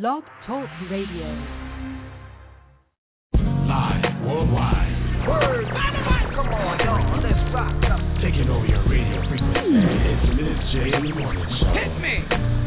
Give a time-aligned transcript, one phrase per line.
[0.00, 1.28] Blog Talk Radio.
[3.38, 4.90] Live worldwide.
[5.28, 5.66] Word.
[6.34, 7.22] Come on, y'all.
[7.22, 7.78] Let's rock.
[8.20, 9.54] Taking over your radio frequency.
[9.54, 9.86] Hmm.
[10.10, 11.70] It's Miz J in the morning show.
[11.78, 12.63] Hit me.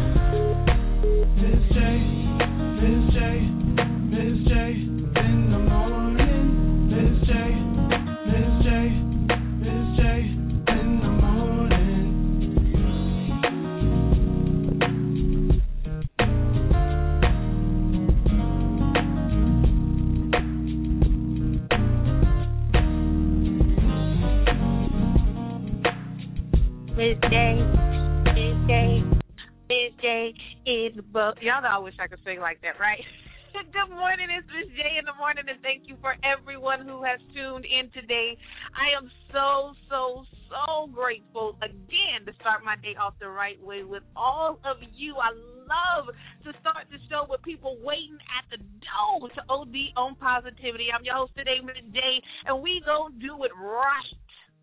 [31.18, 31.42] Book.
[31.42, 33.02] Y'all know I wish I could sing like that, right?
[33.58, 37.18] Good morning, it's Miss J in the morning, and thank you for everyone who has
[37.34, 38.38] tuned in today.
[38.78, 43.82] I am so, so, so grateful again to start my day off the right way
[43.82, 45.18] with all of you.
[45.18, 45.34] I
[45.66, 46.14] love
[46.46, 50.94] to start the show with people waiting at the door to OD on positivity.
[50.94, 51.98] I'm your host today, Miss J,
[52.46, 54.14] and we gonna do it right.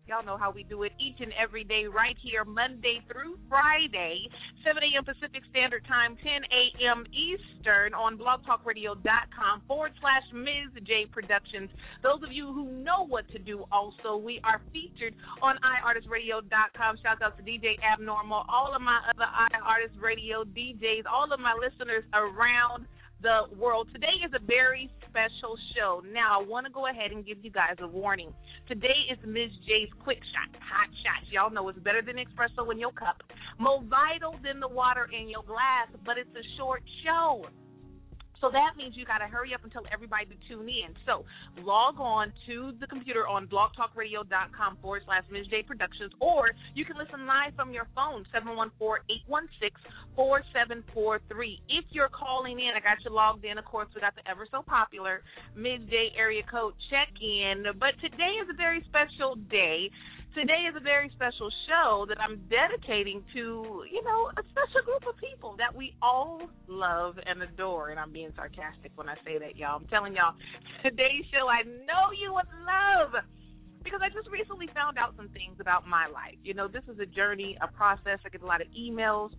[0.07, 4.29] Y'all know how we do it each and every day right here, Monday through Friday,
[4.61, 5.01] 7 a.m.
[5.01, 7.09] Pacific Standard Time, 10 a.m.
[7.09, 10.77] Eastern on blogtalkradio.com forward slash Ms.
[10.85, 11.73] J Productions.
[12.05, 17.01] Those of you who know what to do also, we are featured on iartistradio.com.
[17.01, 21.57] Shout out to DJ Abnormal, all of my other iArtist Radio DJs, all of my
[21.57, 22.85] listeners around
[23.25, 23.89] the world.
[23.91, 26.03] Today is a very special show.
[26.13, 28.29] Now, I want to go ahead and give you guys a warning.
[28.67, 29.49] Today is Ms.
[29.65, 31.25] J's Quick Shot, Hot Shots.
[31.33, 33.23] Y'all know it's better than espresso in your cup,
[33.57, 37.47] more vital than the water in your glass, but it's a short show.
[38.45, 40.93] So that means you got to hurry up and tell everybody to tune in.
[41.01, 41.25] So
[41.65, 45.47] log on to the computer on blogtalkradio.com forward slash Ms.
[45.49, 48.23] J Productions, or you can listen live from your phone,
[50.13, 51.57] 714-816-4743.
[51.69, 53.57] If you're calling in, I got you logged in.
[53.57, 55.23] Of course, we got the ever so popular
[55.55, 57.65] midday area code check in.
[57.79, 59.89] But today is a very special day
[60.35, 65.07] today is a very special show that I'm dedicating to, you know, a special group
[65.07, 67.89] of people that we all love and adore.
[67.89, 69.77] And I'm being sarcastic when I say that, y'all.
[69.77, 70.35] I'm telling y'all,
[70.83, 73.23] today's show I know you would love
[73.81, 76.35] because I just recently found out some things about my life.
[76.43, 78.19] You know, this is a journey, a process.
[78.25, 79.31] I get a lot of emails.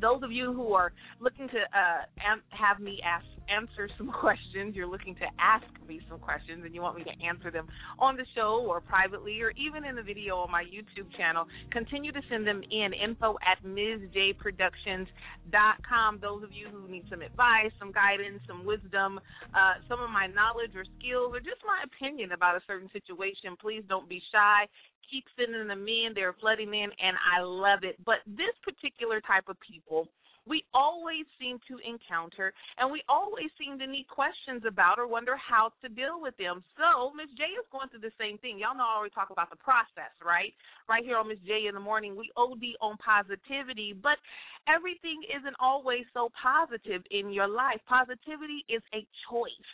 [0.00, 2.02] Those of you who are looking to uh,
[2.50, 6.80] have me ask answer some questions, you're looking to ask me some questions, and you
[6.82, 7.68] want me to answer them
[7.98, 12.12] on the show or privately or even in the video on my YouTube channel, continue
[12.12, 12.92] to send them in.
[12.92, 16.18] Info at MsJProductions.com.
[16.20, 19.20] Those of you who need some advice, some guidance, some wisdom,
[19.54, 23.56] uh, some of my knowledge or skills, or just my opinion about a certain situation,
[23.60, 24.66] please don't be shy
[25.10, 26.12] keep sending them in.
[26.14, 27.96] They're flooding in, and I love it.
[28.04, 30.08] But this particular type of people,
[30.46, 35.34] we always seem to encounter, and we always seem to need questions about or wonder
[35.36, 36.62] how to deal with them.
[36.78, 38.58] So, Miss J is going through the same thing.
[38.58, 40.54] Y'all know I always talk about the process, right?
[40.88, 44.22] Right here on Miss J in the morning, we OD on positivity, but
[44.70, 47.82] everything isn't always so positive in your life.
[47.90, 49.70] Positivity is a choice.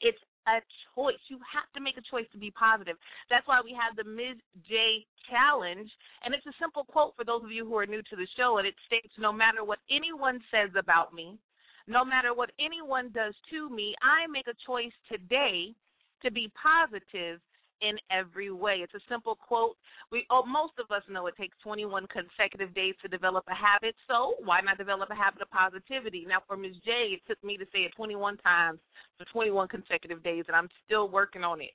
[0.00, 0.20] It's
[0.56, 0.62] a
[0.94, 1.20] choice.
[1.28, 2.96] You have to make a choice to be positive.
[3.28, 4.40] That's why we have the Ms.
[4.68, 5.90] J Challenge.
[6.24, 8.58] And it's a simple quote for those of you who are new to the show.
[8.58, 11.36] And it states No matter what anyone says about me,
[11.86, 15.74] no matter what anyone does to me, I make a choice today
[16.22, 17.40] to be positive
[17.80, 18.80] in every way.
[18.82, 19.76] It's a simple quote.
[20.10, 23.94] We oh, most of us know it takes 21 consecutive days to develop a habit.
[24.08, 26.24] So why not develop a habit of positivity?
[26.28, 26.76] Now for Ms.
[26.84, 28.80] J, it took me to say it 21 times
[29.16, 31.74] for 21 consecutive days, and I'm still working on it.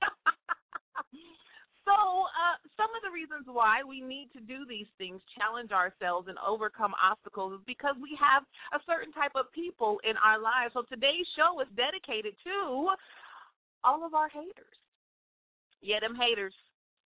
[1.86, 6.28] so uh, some of the reasons why we need to do these things, challenge ourselves,
[6.28, 8.42] and overcome obstacles, is because we have
[8.72, 10.72] a certain type of people in our lives.
[10.72, 12.88] So today's show is dedicated to
[13.84, 14.80] all of our haters.
[15.82, 16.54] Yeah, them haters.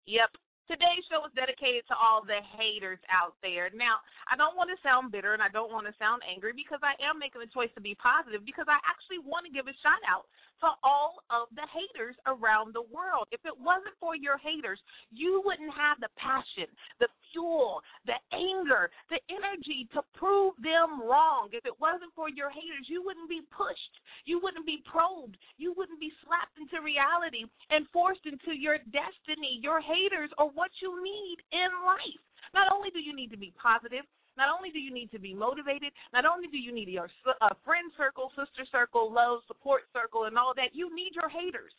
[0.06, 0.30] Yep,
[0.70, 3.66] Today's show is dedicated to all the haters out there.
[3.74, 3.98] Now,
[4.30, 6.94] I don't want to sound bitter and I don't want to sound angry because I
[7.02, 9.98] am making a choice to be positive because I actually want to give a shout
[10.06, 10.30] out
[10.62, 13.30] to all of the haters around the world.
[13.30, 14.82] If it wasn't for your haters,
[15.14, 16.66] you wouldn't have the passion,
[16.98, 21.54] the fuel, the anger, the energy to prove them wrong.
[21.54, 23.94] If it wasn't for your haters, you wouldn't be pushed,
[24.26, 29.62] you wouldn't be probed, you wouldn't be slapped into reality and forced into your destiny.
[29.62, 32.22] Your haters are what you need in life.
[32.50, 34.02] Not only do you need to be positive,
[34.36, 37.08] not only do you need to be motivated, not only do you need your
[37.40, 41.72] uh, friend circle, sister circle, love, support circle, and all that, you need your haters.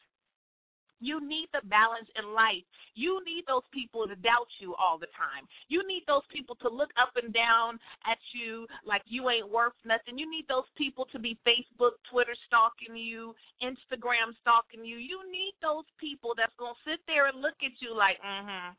[1.04, 2.64] You need the balance in life.
[2.96, 5.44] You need those people to doubt you all the time.
[5.68, 7.76] You need those people to look up and down
[8.08, 10.16] at you like you ain't worth nothing.
[10.16, 14.96] You need those people to be Facebook, Twitter stalking you, Instagram stalking you.
[14.96, 18.48] You need those people that's going to sit there and look at you like, mm
[18.48, 18.72] hmm,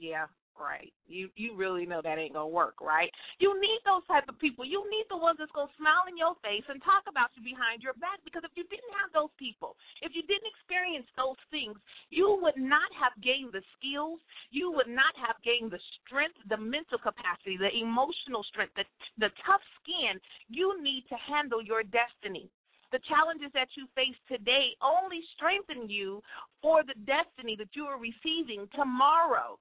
[0.00, 0.24] yeah,
[0.60, 0.92] right.
[1.06, 3.10] You you really know that ain't gonna work, right?
[3.38, 4.66] You need those type of people.
[4.66, 7.82] You need the ones that's gonna smile in your face and talk about you behind
[7.82, 8.20] your back.
[8.26, 11.78] Because if you didn't have those people, if you didn't experience those things,
[12.10, 14.20] you would not have gained the skills.
[14.50, 18.84] You would not have gained the strength, the mental capacity, the emotional strength, the
[19.16, 22.50] the tough skin you need to handle your destiny.
[22.90, 26.22] The challenges that you face today only strengthen you
[26.62, 29.58] for the destiny that you are receiving tomorrow.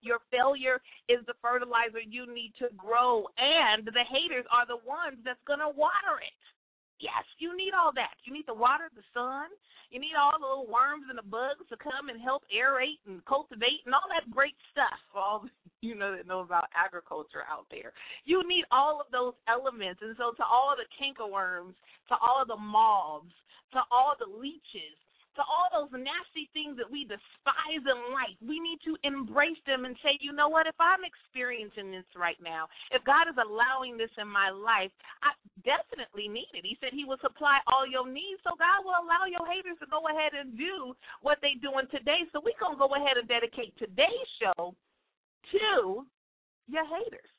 [0.00, 0.78] Your failure
[1.08, 5.60] is the fertilizer you need to grow, and the haters are the ones that's going
[5.62, 6.38] to water it.
[6.98, 8.18] Yes, you need all that.
[8.26, 9.54] You need the water, the sun.
[9.90, 13.24] You need all the little worms and the bugs to come and help aerate and
[13.24, 15.00] cultivate and all that great stuff.
[15.14, 15.46] All
[15.80, 17.94] you know that know about agriculture out there.
[18.26, 20.02] You need all of those elements.
[20.02, 21.78] And so to all the cankerworms,
[22.10, 23.32] to all the moths,
[23.72, 24.98] to all the leeches,
[25.38, 29.86] to all those nasty things that we despise in life, we need to embrace them
[29.86, 33.94] and say, you know what, if I'm experiencing this right now, if God is allowing
[33.94, 34.90] this in my life,
[35.22, 35.30] I
[35.62, 36.66] definitely need it.
[36.66, 39.86] He said he will supply all your needs, so God will allow your haters to
[39.86, 42.26] go ahead and do what they're doing today.
[42.34, 44.74] So we're going to go ahead and dedicate today's show
[45.54, 46.02] to
[46.66, 47.30] your haters.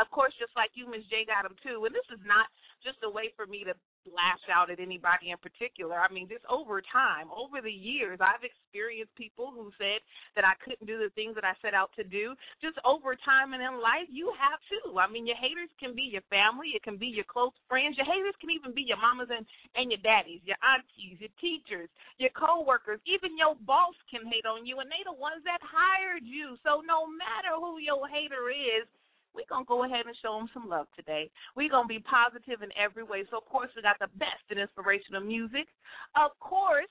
[0.00, 1.84] Of course, just like you, Miss J got them too.
[1.84, 2.48] And this is not
[2.80, 3.76] just a way for me to
[4.08, 6.00] lash out at anybody in particular.
[6.00, 10.00] I mean, just over time, over the years, I've experienced people who said
[10.36, 12.32] that I couldn't do the things that I set out to do.
[12.64, 14.96] Just over time and in life, you have too.
[14.96, 18.00] I mean, your haters can be your family, it can be your close friends.
[18.00, 19.44] Your haters can even be your mamas and,
[19.76, 23.02] and your daddies, your aunties, your teachers, your coworkers.
[23.04, 26.56] Even your boss can hate on you, and they the ones that hired you.
[26.62, 28.86] So no matter who your hater is,
[29.34, 31.30] we're going to go ahead and show them some love today.
[31.54, 33.24] We're going to be positive in every way.
[33.30, 35.70] So, of course, we got the best in inspirational music.
[36.18, 36.90] Of course,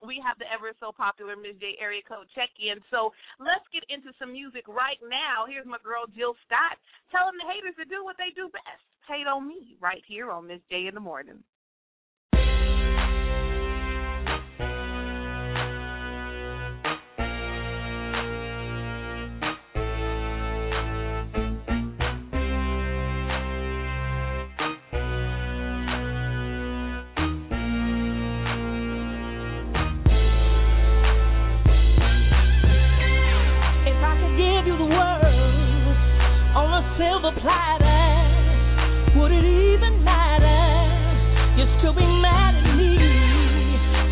[0.00, 1.60] we have the ever so popular Ms.
[1.60, 2.80] J area code check in.
[2.88, 5.44] So let's get into some music right now.
[5.44, 6.80] Here's my girl Jill Scott
[7.12, 8.84] telling the haters to do what they do best.
[9.04, 10.64] Hate on me right here on Ms.
[10.72, 11.44] J in the morning.
[37.00, 41.56] Silver platter, would it even matter?
[41.56, 42.92] You'd still be mad at me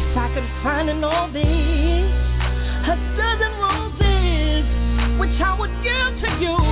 [0.08, 1.44] if I could find an all this,
[2.88, 4.64] a dozen roses,
[5.20, 6.67] which I would give to you.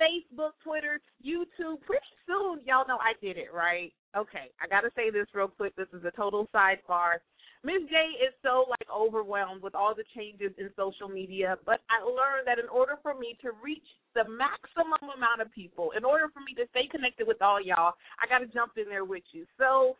[0.00, 1.80] Facebook, Twitter, YouTube.
[1.86, 3.92] Pretty soon, y'all know I did it, right?
[4.16, 5.74] Okay, I got to say this real quick.
[5.76, 7.22] This is a total sidebar.
[7.62, 12.00] Miss J is so like overwhelmed with all the changes in social media, but I
[12.02, 16.28] learned that in order for me to reach the maximum amount of people, in order
[16.32, 19.24] for me to stay connected with all y'all, I got to jump in there with
[19.32, 19.44] you.
[19.58, 19.96] So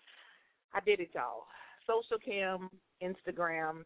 [0.73, 1.45] I did it, y'all.
[1.85, 2.71] Social cam,
[3.05, 3.85] Instagram,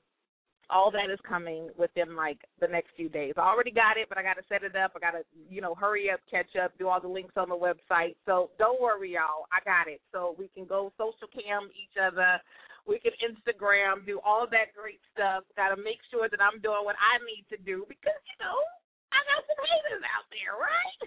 [0.71, 3.35] all that is coming within like the next few days.
[3.37, 4.93] I already got it, but I got to set it up.
[4.97, 7.59] I got to, you know, hurry up, catch up, do all the links on the
[7.59, 8.17] website.
[8.27, 9.47] So don't worry, y'all.
[9.53, 10.01] I got it.
[10.13, 12.41] So we can go social cam each other.
[12.85, 15.45] We can Instagram, do all that great stuff.
[15.57, 18.59] Got to make sure that I'm doing what I need to do because, you know,
[19.09, 21.01] I got some haters out there, right?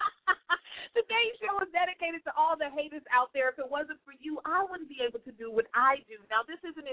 [0.96, 3.52] Today's show is dedicated to all the haters out there.
[3.52, 6.18] If it wasn't for you, I wouldn't be able to do what I do.
[6.32, 6.88] Now, this isn't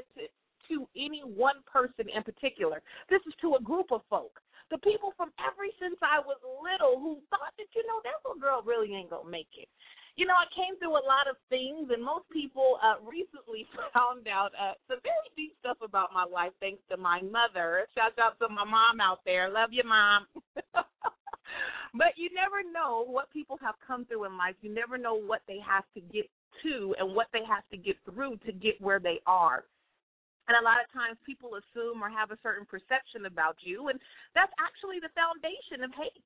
[0.69, 2.81] to, any one person in particular.
[3.09, 4.39] This is to a group of folk.
[4.69, 8.39] The people from ever since I was little who thought that, you know, that little
[8.39, 9.69] girl really ain't going to make it.
[10.17, 14.27] You know, I came through a lot of things, and most people uh, recently found
[14.27, 17.88] out uh, some very deep stuff about my life thanks to my mother.
[17.93, 19.47] Shout out to my mom out there.
[19.47, 20.25] Love you, mom.
[21.93, 24.55] but you never know what people have come through in life.
[24.62, 26.25] You never know what they have to get
[26.63, 29.65] to and what they have to get through to get where they are.
[30.48, 34.00] And a lot of times people assume or have a certain perception about you, and
[34.32, 36.24] that's actually the foundation of hate.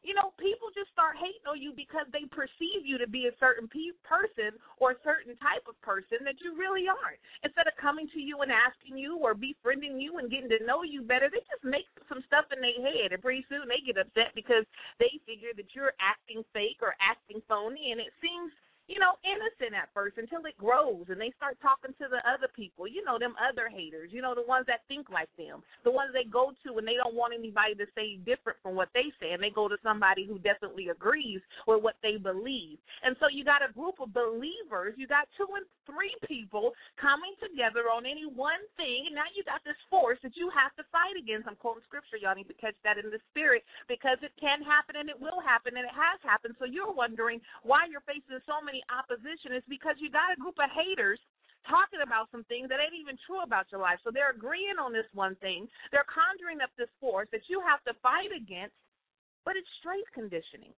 [0.00, 3.36] You know, people just start hating on you because they perceive you to be a
[3.36, 7.20] certain pe- person or a certain type of person that you really aren't.
[7.44, 10.88] Instead of coming to you and asking you or befriending you and getting to know
[10.88, 14.00] you better, they just make some stuff in their head, and pretty soon they get
[14.00, 14.64] upset because
[14.96, 18.56] they figure that you're acting fake or acting phony, and it seems
[18.90, 22.50] you know, innocent at first until it grows and they start talking to the other
[22.50, 25.94] people, you know, them other haters, you know, the ones that think like them, the
[25.94, 29.14] ones they go to and they don't want anybody to say different from what they
[29.22, 31.38] say and they go to somebody who definitely agrees
[31.70, 32.82] with what they believe.
[33.06, 37.38] And so you got a group of believers, you got two and three people coming
[37.38, 40.84] together on any one thing, and now you got this force that you have to
[40.90, 41.46] fight against.
[41.46, 44.98] I'm quoting scripture, y'all need to catch that in the spirit because it can happen
[44.98, 46.58] and it will happen and it has happened.
[46.58, 50.56] So you're wondering why you're facing so many opposition is because you got a group
[50.56, 51.20] of haters
[51.68, 54.00] talking about some things that ain't even true about your life.
[54.00, 55.68] So they're agreeing on this one thing.
[55.92, 58.76] They're conjuring up this force that you have to fight against,
[59.44, 60.72] but it's strength conditioning.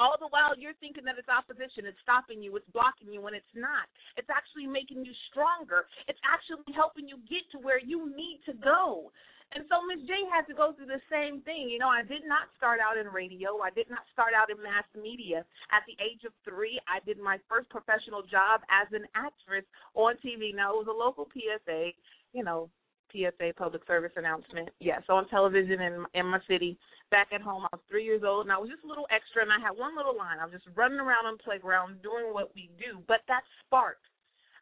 [0.00, 3.36] All the while you're thinking that it's opposition, it's stopping you, it's blocking you when
[3.36, 3.86] it's not.
[4.16, 5.86] It's actually making you stronger.
[6.08, 9.12] It's actually helping you get to where you need to go.
[9.54, 11.68] And so Miss J had to go through the same thing.
[11.68, 13.60] You know, I did not start out in radio.
[13.60, 15.44] I did not start out in mass media.
[15.68, 20.16] At the age of three, I did my first professional job as an actress on
[20.24, 20.56] TV.
[20.56, 21.92] Now, it was a local PSA,
[22.32, 22.72] you know,
[23.12, 24.70] PSA public service announcement.
[24.80, 26.78] Yes, on television in in my city.
[27.10, 29.44] Back at home, I was three years old, and I was just a little extra,
[29.44, 30.40] and I had one little line.
[30.40, 33.04] I was just running around on playground doing what we do.
[33.04, 34.08] But that sparked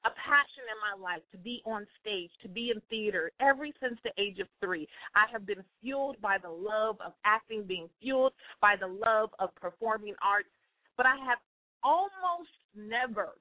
[0.04, 3.98] a passion in my life to be on stage, to be in theater ever since
[4.02, 4.88] the age of three.
[5.14, 9.54] I have been fueled by the love of acting, being fueled by the love of
[9.56, 10.48] performing arts,
[10.96, 11.38] but I have
[11.82, 13.36] almost never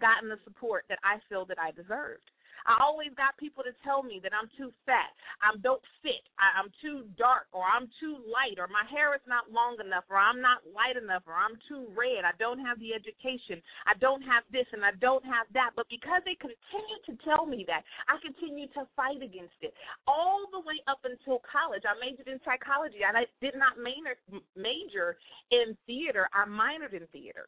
[0.00, 2.30] gotten the support that I feel that I deserved.
[2.66, 6.58] I always got people to tell me that I'm too fat, I'm don't fit, I,
[6.58, 10.18] I'm too dark, or I'm too light, or my hair is not long enough, or
[10.18, 12.26] I'm not light enough, or I'm too red.
[12.26, 13.62] I don't have the education.
[13.86, 15.78] I don't have this, and I don't have that.
[15.78, 19.72] But because they continue to tell me that, I continue to fight against it
[20.06, 21.86] all the way up until college.
[21.86, 24.18] I majored in psychology, and I did not major
[24.58, 25.16] major
[25.50, 26.28] in theater.
[26.34, 27.46] I minored in theater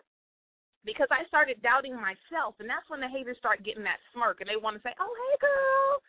[0.88, 4.48] because I started doubting myself, and that's when the haters start getting that smirk, and
[4.48, 6.00] they want to say, "Oh, hey, girl,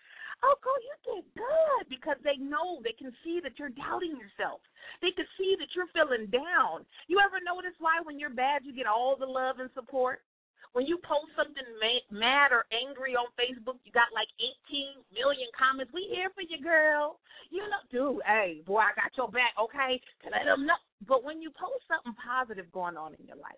[0.48, 4.64] oh, girl, you did good," because they know they can see that you're doubting yourself.
[5.04, 6.88] They can see that you're feeling down.
[7.12, 10.24] You ever notice why when you're bad you get all the love and support?
[10.72, 14.30] When you post something ma- mad or angry on Facebook, you got like
[14.70, 15.92] 18 million comments.
[15.92, 17.20] We here for you, girl.
[17.50, 20.00] You know, dude, hey, boy, I got your back, okay?
[20.24, 20.78] Let them know.
[21.08, 23.58] But when you post something positive going on in your life,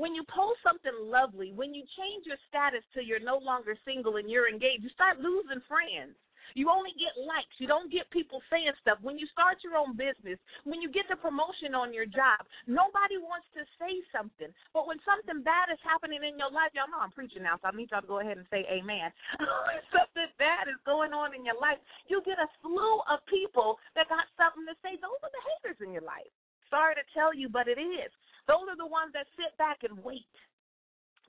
[0.00, 4.16] when you post something lovely, when you change your status to you're no longer single
[4.16, 6.16] and you're engaged, you start losing friends.
[6.56, 7.52] You only get likes.
[7.62, 8.96] You don't get people saying stuff.
[9.04, 13.22] When you start your own business, when you get the promotion on your job, nobody
[13.22, 14.50] wants to say something.
[14.74, 17.70] But when something bad is happening in your life, y'all know I'm preaching now, so
[17.70, 19.14] I need y'all to go ahead and say amen.
[19.68, 21.78] when something bad is going on in your life,
[22.10, 24.98] you get a slew of people that got something to say.
[24.98, 26.32] Those are the haters in your life.
[26.66, 28.10] Sorry to tell you, but it is.
[28.50, 30.26] Those are the ones that sit back and wait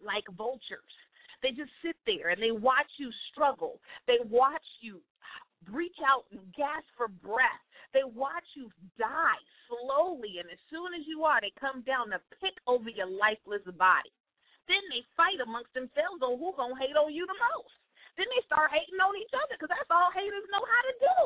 [0.01, 0.95] like vultures.
[1.45, 3.77] They just sit there and they watch you struggle.
[4.09, 5.05] They watch you
[5.69, 7.61] reach out and gasp for breath.
[7.93, 12.19] They watch you die slowly, and as soon as you are, they come down to
[12.41, 14.09] pick over your lifeless body.
[14.65, 17.80] Then they fight amongst themselves on who's gonna hate on you the most.
[18.19, 21.19] Then they start hating on each other because that's all haters know how to do.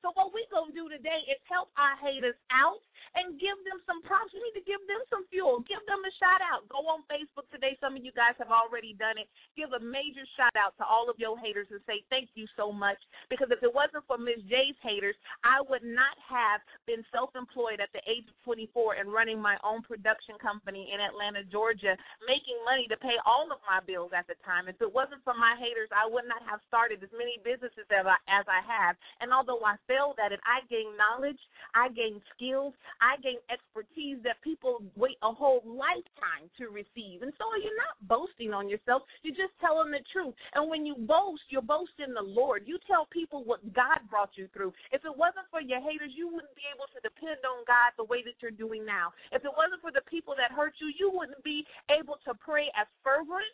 [0.00, 2.80] So what we gonna do today is help our haters out
[3.18, 4.30] and give them some props.
[4.30, 5.66] We need to give them some fuel.
[5.66, 6.66] Give them a shout out.
[6.70, 7.74] Go on Facebook today.
[7.82, 9.26] Some of you guys have already done it.
[9.58, 12.70] Give a major shout out to all of your haters and say thank you so
[12.70, 12.98] much.
[13.28, 17.82] Because if it wasn't for Miss J's haters, I would not have been self employed
[17.82, 21.98] at the age of 24 and running my own production company in Atlanta, Georgia,
[22.30, 24.70] making money to pay all of my bills at the time.
[24.70, 28.06] If it wasn't for my haters, I would not have started as many businesses as
[28.06, 28.94] I, as I have.
[29.18, 31.42] And although I failed at it, I gained knowledge,
[31.74, 37.26] I gained skills, I gained expertise that people wait a whole lifetime to receive.
[37.26, 40.38] And so you're not boasting on yourself, you're just telling the truth.
[40.54, 42.70] And when you boast, you're boasting the Lord.
[42.70, 44.70] You tell people what God brought you through.
[44.94, 48.06] If it wasn't for your haters, you wouldn't be able to depend on God the
[48.06, 49.10] way that you're doing now.
[49.34, 52.70] If it wasn't for the people that hurt you, you wouldn't be able to pray
[52.78, 53.50] as fervent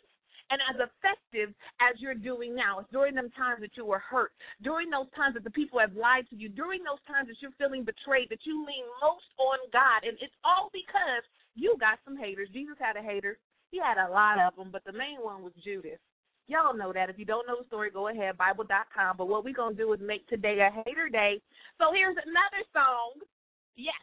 [0.49, 2.79] and as effective as you're doing now.
[2.79, 4.31] It's during them times that you were hurt,
[4.63, 7.55] during those times that the people have lied to you, during those times that you're
[7.57, 10.07] feeling betrayed, that you lean most on God.
[10.07, 11.23] And it's all because
[11.55, 12.49] you got some haters.
[12.53, 13.39] Jesus had a hater.
[13.71, 15.99] He had a lot of them, but the main one was Judas.
[16.47, 17.09] Y'all know that.
[17.09, 19.17] If you don't know the story, go ahead, Bible.com.
[19.17, 21.41] But what we're going to do is make today a hater day.
[21.75, 23.19] So here's another song.
[23.75, 23.99] Yes.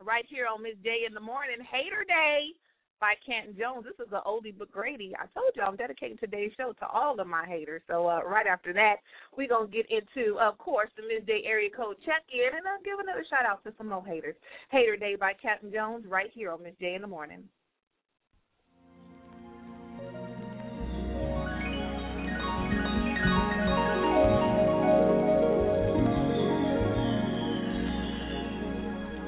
[0.00, 2.56] Right here on Miss J in the morning, Hater Day
[3.02, 3.84] by Canton Jones.
[3.84, 5.12] This is an oldie but Grady.
[5.18, 7.82] I told you I'm dedicating today's show to all of my haters.
[7.88, 8.98] So uh, right after that,
[9.36, 13.00] we're going to get into, of course, the midday area code check-in, and I'll give
[13.02, 14.36] another shout-out to some more haters.
[14.70, 17.42] Hater Day by Canton Jones right here on Miss J in the morning.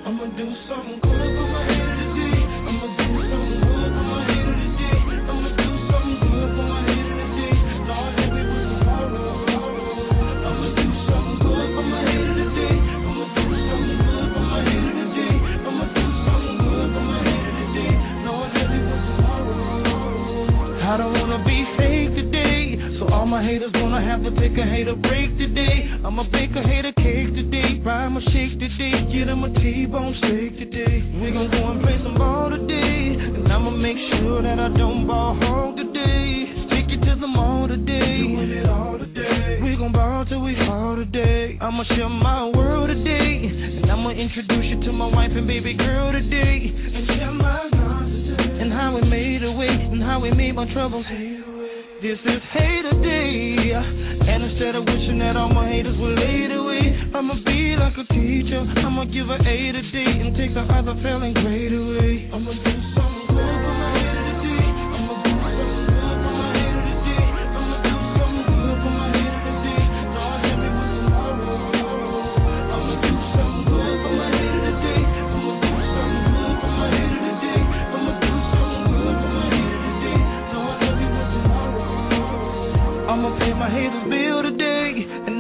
[0.07, 1.24] I'ma do something good
[23.35, 25.91] my haters gonna have to take a hater break today.
[26.07, 27.83] I'ma bake a hater cake today.
[27.83, 28.95] Buy a shake today.
[29.11, 31.03] Get 'em a T-bone steak today.
[31.19, 33.19] We gon' go and play some ball today.
[33.35, 36.47] And I'ma make sure that I don't ball hog today.
[36.67, 38.63] Stick it to the mall today.
[38.71, 39.59] All today.
[39.67, 41.59] We gon' ball till we fall today.
[41.61, 43.51] I'ma share my world today.
[43.83, 46.71] And I'ma introduce you to my wife and baby girl today.
[46.95, 48.61] And share my today.
[48.63, 49.75] And how we made a way.
[49.93, 51.07] And how we made my troubles
[52.05, 53.73] this is hater day.
[53.73, 58.05] And instead of wishing that all my haters would laid away, I'ma be like a
[58.13, 58.61] teacher.
[58.61, 62.29] I'ma give her A to D and take the other failing grade away.
[62.29, 63.14] I'ma do something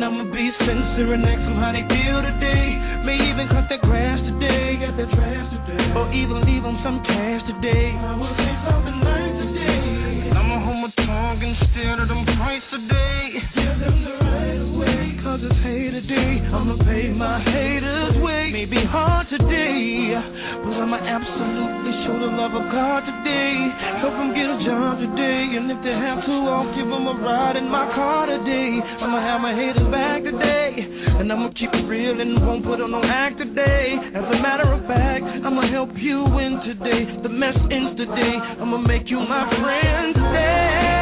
[0.04, 2.76] I'ma be sincere and ask them how they feel today.
[3.08, 7.00] May even cut their grass today, got their trash today, or even leave them some
[7.08, 7.96] cash today.
[7.96, 10.28] I will say something nice today.
[10.28, 13.32] I'ma hold my tongue instead of them price today.
[13.56, 16.52] Give them the right way, cause it's hater today.
[16.52, 18.52] I'ma pay my haters way.
[18.52, 20.20] May be hard today,
[20.68, 21.00] but I'ma
[21.35, 23.55] absolutely show the love of God today.
[23.99, 27.16] Help them get a job today, and if they have to, I'll give them a
[27.18, 28.70] ride in my car today.
[29.03, 30.79] I'ma have my haters back today,
[31.18, 33.99] and I'ma keep it real and won't put on no act today.
[34.14, 37.03] As a matter of fact, I'ma help you win today.
[37.23, 38.35] The mess ends today.
[38.62, 40.93] I'ma make you my friend today.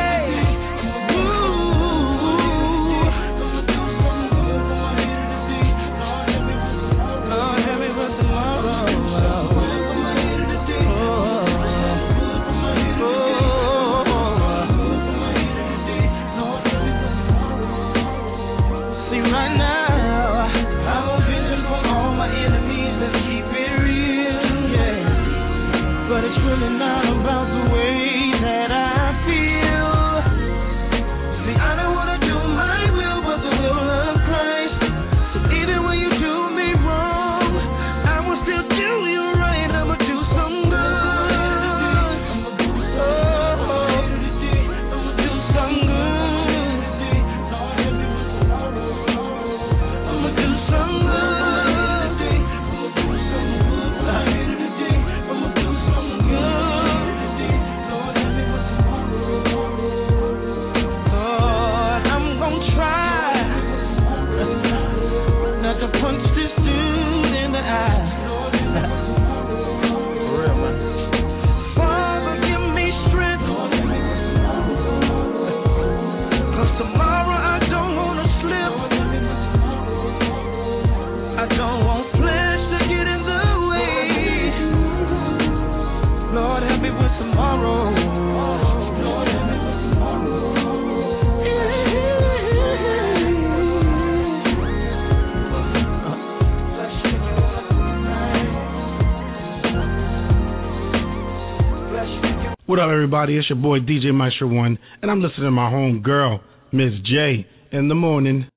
[102.72, 103.36] What up, everybody?
[103.36, 106.40] It's your boy DJ Maestro One, and I'm listening to my home girl,
[106.72, 108.48] Miss J, in the morning.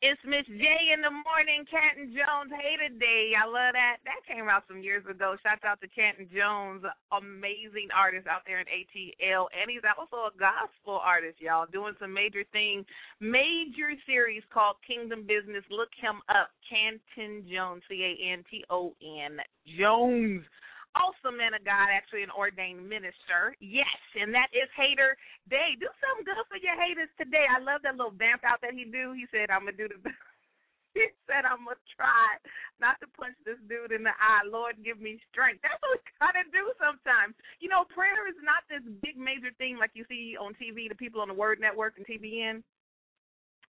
[0.00, 0.64] It's Miss J
[0.96, 3.36] in the morning, Canton Jones Hater Day.
[3.36, 4.00] I love that.
[4.08, 5.36] That came out some years ago.
[5.44, 9.52] Shouts out to Canton Jones, amazing artist out there in ATL.
[9.52, 12.80] And he's also a gospel artist, y'all, doing some major thing,
[13.20, 15.68] major series called Kingdom Business.
[15.68, 16.48] Look him up.
[16.64, 19.36] Canton Jones, C A N T O N
[19.76, 20.48] Jones.
[20.96, 23.52] Awesome man of God, actually an ordained minister.
[23.60, 25.12] Yes, and that is Hater
[25.52, 25.76] Day.
[25.76, 27.44] Do something good for your haters today.
[27.44, 29.12] I love that little vamp out that he do.
[29.12, 30.00] He said, I'm gonna do the
[30.96, 32.40] he said I'm gonna try
[32.80, 34.48] not to punch this dude in the eye.
[34.48, 35.60] Lord give me strength.
[35.60, 37.36] That's what we gotta do sometimes.
[37.60, 40.96] You know, prayer is not this big major thing like you see on TV, the
[40.96, 42.64] people on the Word Network and TBN.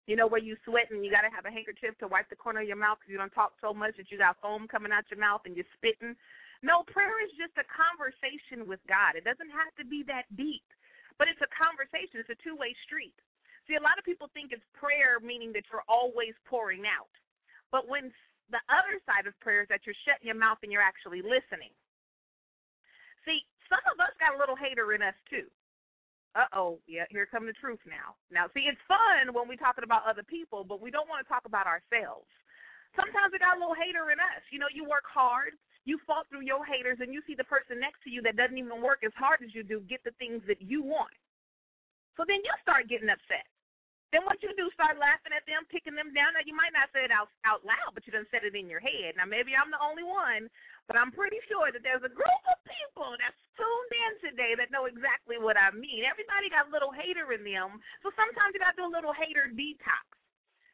[0.08, 2.40] You know, where you sweat and you got to have a handkerchief to wipe the
[2.40, 4.88] corner of your mouth because you don't talk so much that you got foam coming
[4.88, 6.16] out your mouth and you're spitting.
[6.62, 9.14] No, prayer is just a conversation with God.
[9.14, 10.66] It doesn't have to be that deep,
[11.14, 12.18] but it's a conversation.
[12.18, 13.14] It's a two way street.
[13.70, 17.12] See, a lot of people think it's prayer, meaning that you're always pouring out.
[17.70, 18.10] But when
[18.48, 21.70] the other side of prayer is that you're shutting your mouth and you're actually listening.
[23.28, 25.46] See, some of us got a little hater in us too.
[26.32, 28.16] Uh oh, yeah, here come the truth now.
[28.32, 31.28] Now, see, it's fun when we're talking about other people, but we don't want to
[31.28, 32.28] talk about ourselves.
[32.96, 34.42] Sometimes we got a little hater in us.
[34.48, 35.56] You know, you work hard,
[35.88, 38.60] you fought through your haters, and you see the person next to you that doesn't
[38.60, 41.16] even work as hard as you do get the things that you want.
[42.20, 43.48] So then you start getting upset.
[44.08, 46.32] Then what you do, start laughing at them, picking them down.
[46.32, 48.64] Now you might not say it out out loud, but you done said it in
[48.64, 49.20] your head.
[49.20, 50.48] Now maybe I'm the only one,
[50.88, 54.72] but I'm pretty sure that there's a group of people that's tuned in today that
[54.72, 56.08] know exactly what I mean.
[56.08, 59.12] Everybody got a little hater in them, so sometimes you got to do a little
[59.12, 60.08] hater detox.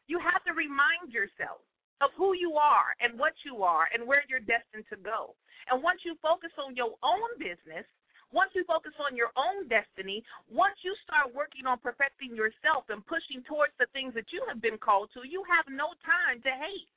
[0.07, 1.67] You have to remind yourself
[2.01, 5.35] of who you are and what you are and where you're destined to go.
[5.71, 7.87] And once you focus on your own business,
[8.35, 13.07] once you focus on your own destiny, once you start working on perfecting yourself and
[13.07, 16.51] pushing towards the things that you have been called to, you have no time to
[16.51, 16.91] hate.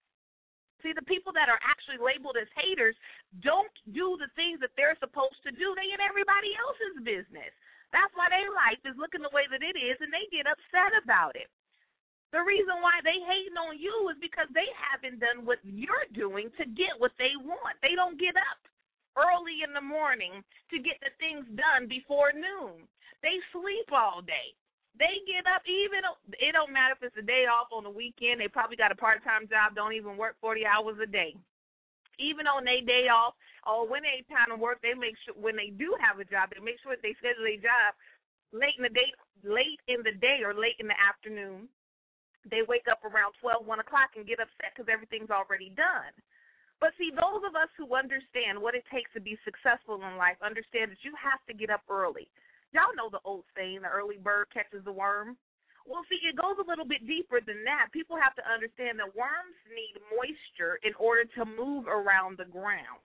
[0.82, 2.98] See, the people that are actually labeled as haters
[3.42, 5.74] don't do the things that they're supposed to do.
[5.74, 7.54] They in everybody else's business.
[7.90, 10.94] That's why their life is looking the way that it is, and they get upset
[11.02, 11.50] about it.
[12.36, 16.52] The reason why they hating on you is because they haven't done what you're doing
[16.60, 17.80] to get what they want.
[17.80, 18.60] They don't get up
[19.16, 22.84] early in the morning to get the things done before noon.
[23.24, 24.52] They sleep all day.
[25.00, 26.04] They get up even
[26.42, 28.42] it don't matter if it's a day off on the weekend.
[28.42, 31.38] They probably got a part time job, don't even work forty hours a day.
[32.18, 35.56] Even on their day off or when they time to work, they make sure when
[35.56, 37.94] they do have a job, they make sure that they schedule their job
[38.52, 39.10] late in the day
[39.46, 41.70] late in the day or late in the afternoon
[42.50, 46.12] they wake up around twelve, one o'clock and get upset because everything's already done.
[46.80, 50.38] But see, those of us who understand what it takes to be successful in life
[50.46, 52.30] understand that you have to get up early.
[52.70, 55.34] Y'all know the old saying, the early bird catches the worm.
[55.88, 57.90] Well, see, it goes a little bit deeper than that.
[57.96, 63.02] People have to understand that worms need moisture in order to move around the ground.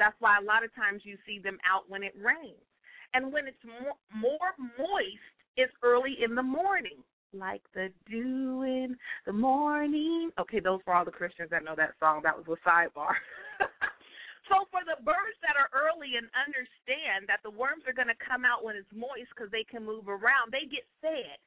[0.00, 2.66] That's why a lot of times you see them out when it rains.
[3.12, 8.96] And when it's more, more moist, it's early in the morning like the dew in
[9.26, 10.30] the morning.
[10.38, 12.20] Okay, those for all the Christians that know that song.
[12.22, 13.16] That was a sidebar.
[14.48, 18.20] so for the birds that are early and understand that the worms are going to
[18.20, 21.40] come out when it's moist because they can move around, they get fed.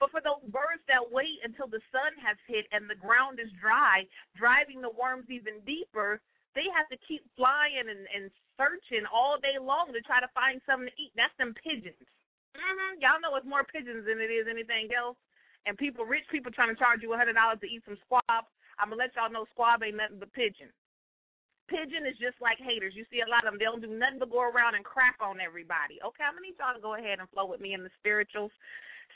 [0.00, 3.52] But for those birds that wait until the sun has hit and the ground is
[3.60, 6.24] dry, driving the worms even deeper,
[6.56, 10.64] they have to keep flying and, and searching all day long to try to find
[10.64, 11.12] something to eat.
[11.14, 12.00] That's them pigeons.
[12.54, 15.16] Hmm Y'all know it's more pigeons than it is anything else.
[15.68, 18.48] And people, rich people, trying to charge you hundred dollars to eat some squab.
[18.80, 20.72] I'm gonna let y'all know squab ain't nothing but pigeon.
[21.68, 22.96] Pigeon is just like haters.
[22.96, 23.60] You see a lot of them.
[23.60, 26.02] They don't do nothing but go around and crap on everybody.
[26.02, 28.50] Okay, I'm gonna need y'all to go ahead and flow with me in the spirituals.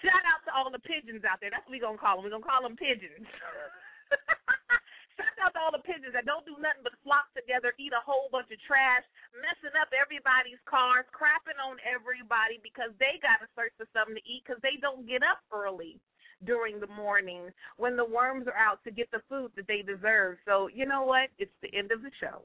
[0.05, 1.51] Shout out to all the pigeons out there.
[1.51, 2.29] That's what we gonna call them.
[2.29, 3.27] We're gonna call them pigeons.
[5.15, 8.27] Shout out all the pigeons that don't do nothing but flock together, eat a whole
[8.35, 9.07] bunch of trash,
[9.39, 14.25] messing up everybody's cars, crapping on everybody because they got to search for something to
[14.27, 16.03] eat because they don't get up early
[16.43, 20.37] during the morning when the worms are out to get the food that they deserve.
[20.45, 21.31] So, you know what?
[21.39, 22.43] It's the end of the show.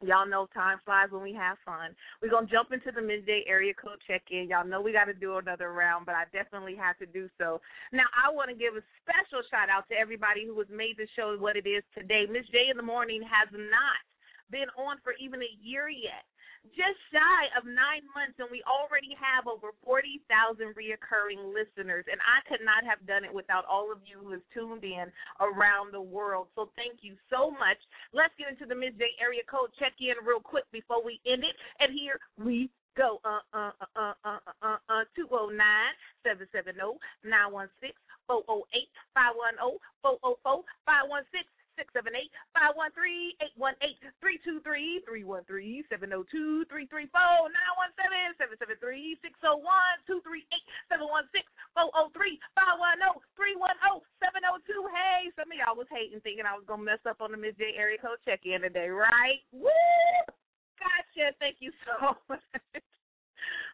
[0.00, 1.90] Y'all know time flies when we have fun.
[2.22, 4.48] We're going to jump into the midday area code check in.
[4.48, 7.60] Y'all know we got to do another round, but I definitely have to do so.
[7.92, 11.10] Now, I want to give a special shout out to everybody who has made the
[11.16, 12.30] show what it is today.
[12.30, 14.02] Miss J in the Morning has not
[14.54, 16.24] been on for even a year yet
[16.74, 20.24] just shy of nine months, and we already have over 40,000
[20.76, 22.04] reoccurring listeners.
[22.10, 25.08] And I could not have done it without all of you who have tuned in
[25.40, 26.48] around the world.
[26.54, 27.78] So thank you so much.
[28.12, 31.56] Let's get into the midday area code check in real quick before we end it.
[31.80, 33.20] And here we go.
[33.24, 35.94] Uh uh uh uh uh uh uh two oh nine
[36.26, 37.94] seven seven oh nine one six
[38.26, 41.46] four oh eight five one oh four oh four five one six
[41.78, 45.86] six seven eight five one three eight one eight three two three three one three
[45.86, 49.96] seven zero two three three four nine one seven seven seven three six zero one
[50.02, 51.46] two three eight seven one six
[51.78, 54.82] four zero three five one zero three one zero seven zero two.
[54.90, 57.78] Hey, some of y'all was hating, thinking I was gonna mess up on the midday
[57.78, 59.38] area code check in today, right?
[59.54, 59.70] Woo!
[60.82, 61.30] Gotcha.
[61.38, 62.42] Thank you so much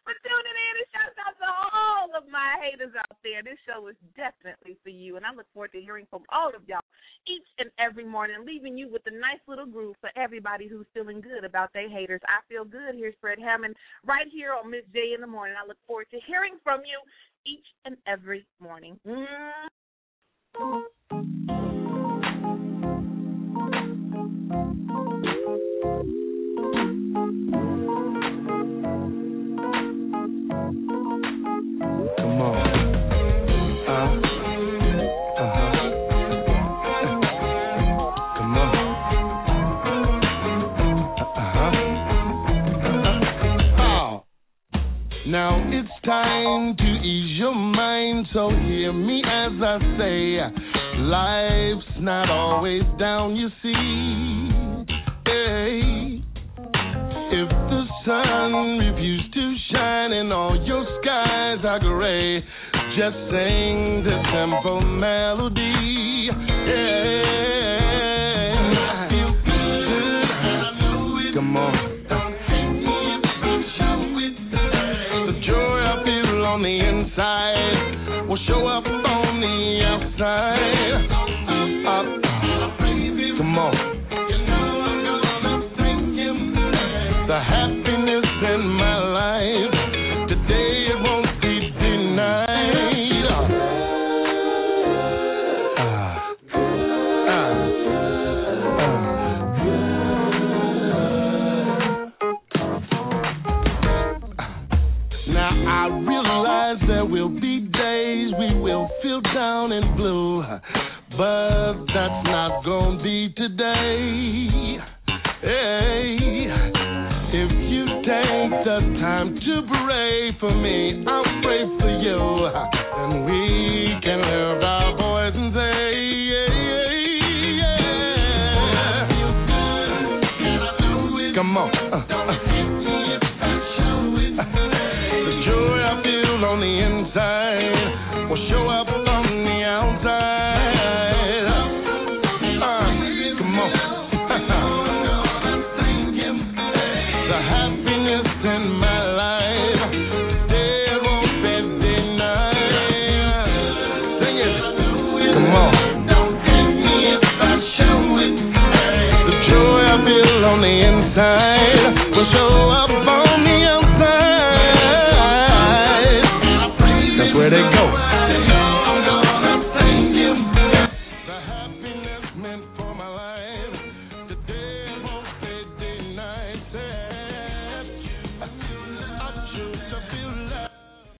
[0.05, 3.41] for tuning in and shout out to all of my haters out there.
[3.41, 6.61] This show is definitely for you, and I look forward to hearing from all of
[6.69, 6.85] y'all
[7.25, 11.25] each and every morning, leaving you with a nice little groove for everybody who's feeling
[11.25, 12.21] good about their haters.
[12.29, 12.93] I feel good.
[12.93, 15.57] Here's Fred Hammond right here on Miss J in the morning.
[15.57, 17.01] I look forward to hearing from you
[17.49, 18.99] each and every morning.
[19.05, 19.25] Mm.
[33.95, 34.11] Uh-huh.
[35.37, 35.85] Uh-huh.
[43.77, 44.19] Uh-huh.
[45.27, 50.41] Now it's time to ease your mind, so hear me as I say,
[50.97, 54.51] life's not always down, you see.
[55.25, 56.21] Hey.
[57.27, 62.43] If the sun refused to shine and all your skies are gray,
[62.95, 65.74] just sing this simple melody.